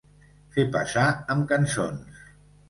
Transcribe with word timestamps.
Fer 0.55 0.63
passar 0.75 1.03
amb 1.35 1.45
cançons. 1.53 2.25